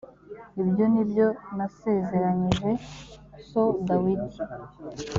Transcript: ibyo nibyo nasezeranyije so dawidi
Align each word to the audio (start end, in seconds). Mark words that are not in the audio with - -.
ibyo 0.61 0.85
nibyo 0.91 1.27
nasezeranyije 1.55 2.71
so 3.49 3.63
dawidi 3.87 4.37